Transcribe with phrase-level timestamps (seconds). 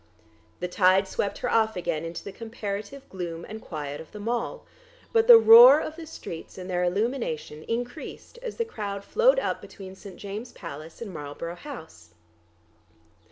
[0.61, 4.65] The tide swept her off again into the comparative gloom and quiet of the Mall,
[5.13, 9.61] but the roar of the streets and their illumination increased as the crowd flowed up
[9.61, 10.17] between St.
[10.17, 12.15] James's Palace and Marlborough House.